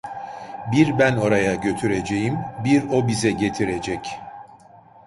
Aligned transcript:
Bir 0.71 0.99
ben 0.99 1.17
oraya 1.17 1.55
götüreceğim, 1.55 2.35
bir 2.65 2.89
o 2.89 3.07
bize 3.07 3.31
getirecek. 3.31 4.09